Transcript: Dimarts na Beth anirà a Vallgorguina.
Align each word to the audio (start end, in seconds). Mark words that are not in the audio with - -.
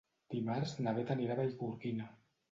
Dimarts 0.35 0.71
na 0.85 0.93
Beth 0.99 1.11
anirà 1.15 1.35
a 1.35 1.39
Vallgorguina. 1.41 2.09